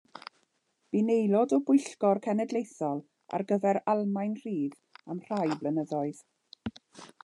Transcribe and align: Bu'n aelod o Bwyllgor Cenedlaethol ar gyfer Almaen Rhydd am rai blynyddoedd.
Bu'n 0.95 1.11
aelod 1.15 1.53
o 1.57 1.59
Bwyllgor 1.67 2.21
Cenedlaethol 2.29 3.05
ar 3.39 3.47
gyfer 3.53 3.81
Almaen 3.95 4.35
Rhydd 4.43 4.83
am 5.15 5.25
rai 5.31 5.47
blynyddoedd. 5.63 6.29